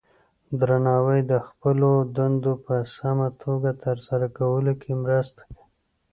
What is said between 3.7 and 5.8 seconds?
ترسره کولو کې مرسته کوي.